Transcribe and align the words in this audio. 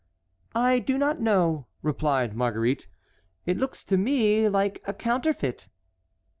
"I 0.55 0.79
do 0.79 0.97
not 0.97 1.21
know," 1.21 1.67
replied 1.83 2.35
Marguerite. 2.35 2.87
"It 3.45 3.57
looks 3.59 3.83
to 3.83 3.97
me 3.99 4.49
like 4.49 4.81
a 4.87 4.95
counterfeit." 4.95 5.67